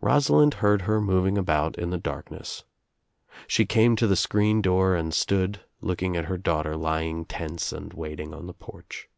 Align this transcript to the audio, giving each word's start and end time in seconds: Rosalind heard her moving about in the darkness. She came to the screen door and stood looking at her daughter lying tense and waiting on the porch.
Rosalind 0.00 0.54
heard 0.62 0.82
her 0.82 1.00
moving 1.00 1.36
about 1.36 1.76
in 1.76 1.90
the 1.90 1.98
darkness. 1.98 2.62
She 3.48 3.66
came 3.66 3.96
to 3.96 4.06
the 4.06 4.14
screen 4.14 4.62
door 4.62 4.94
and 4.94 5.12
stood 5.12 5.58
looking 5.80 6.16
at 6.16 6.26
her 6.26 6.38
daughter 6.38 6.76
lying 6.76 7.24
tense 7.24 7.72
and 7.72 7.92
waiting 7.92 8.32
on 8.32 8.46
the 8.46 8.54
porch. 8.54 9.08